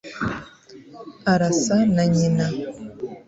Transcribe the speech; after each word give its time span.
arasa 1.33 1.77
na 1.95 2.03
nyina 2.13 2.45